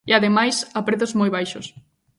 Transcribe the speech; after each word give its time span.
E, 0.09 0.11
ademais, 0.19 0.55
a 0.77 0.79
prezos 0.87 1.17
moi 1.19 1.29
baixos. 1.35 1.65